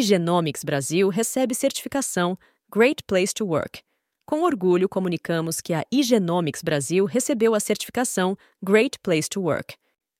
[0.00, 2.38] Genomics Brasil recebe certificação
[2.72, 3.82] Great Place to Work.
[4.24, 9.74] Com orgulho, comunicamos que a Genomics Brasil recebeu a certificação Great Place to Work.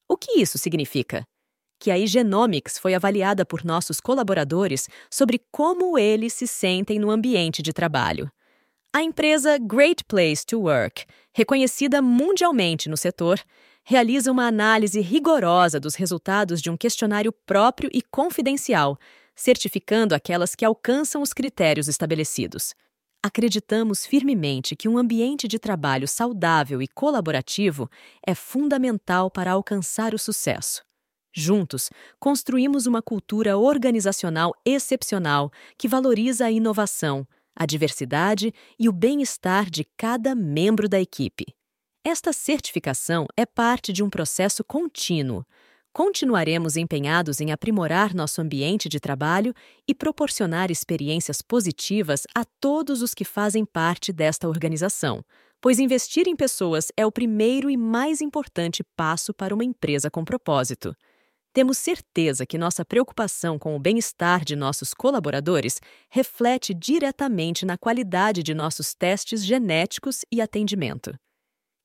[0.06, 1.24] O que isso significa?
[1.78, 7.62] Que a Genomics foi avaliada por nossos colaboradores sobre como eles se sentem no ambiente
[7.62, 8.30] de trabalho.
[8.92, 13.40] A empresa Great Place to Work, reconhecida mundialmente no setor,
[13.84, 18.98] realiza uma análise rigorosa dos resultados de um questionário próprio e confidencial,
[19.34, 22.74] certificando aquelas que alcançam os critérios estabelecidos.
[23.24, 27.88] Acreditamos firmemente que um ambiente de trabalho saudável e colaborativo
[28.26, 30.82] é fundamental para alcançar o sucesso.
[31.32, 31.88] Juntos,
[32.18, 39.84] construímos uma cultura organizacional excepcional que valoriza a inovação, a diversidade e o bem-estar de
[39.96, 41.46] cada membro da equipe.
[42.04, 45.44] Esta certificação é parte de um processo contínuo.
[45.92, 49.52] Continuaremos empenhados em aprimorar nosso ambiente de trabalho
[49.86, 55.22] e proporcionar experiências positivas a todos os que fazem parte desta organização,
[55.60, 60.24] pois investir em pessoas é o primeiro e mais importante passo para uma empresa com
[60.24, 60.96] propósito.
[61.52, 68.42] Temos certeza que nossa preocupação com o bem-estar de nossos colaboradores reflete diretamente na qualidade
[68.42, 71.12] de nossos testes genéticos e atendimento.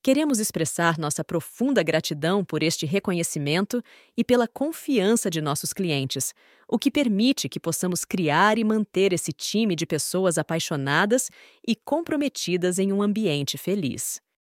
[0.02, 3.82] Queremos expressar nossa profunda gratidão por este reconhecimento
[4.16, 6.32] e pela confiança de nossos clientes,
[6.68, 11.30] o que permite que possamos criar e manter esse time de pessoas apaixonadas
[11.66, 14.20] e comprometidas em um ambiente feliz.